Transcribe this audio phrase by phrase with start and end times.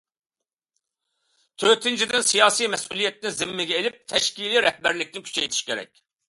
[1.63, 6.05] تۆتىنچىدىن، سىياسىي مەسئۇلىيەتنى زىممىگە ئېلىپ، تەشكىلىي رەھبەرلىكنى كۈچەيتىش كېرەك.